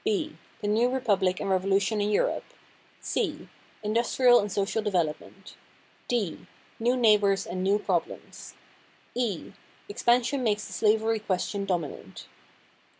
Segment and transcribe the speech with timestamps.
[0.03, 2.45] B "The New Republic and Revolution in Europe."
[3.01, 3.47] C
[3.83, 5.53] "Industrial and Social Development."
[6.07, 6.47] D
[6.79, 8.55] "New Neighbors and New Problems."
[9.13, 9.53] E
[9.87, 12.25] "Expansion Makes the Slavery Question Dominant."